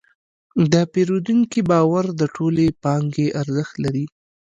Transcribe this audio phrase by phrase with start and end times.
[0.71, 4.05] د پیرودونکي باور د ټولې پانګې ارزښت لري.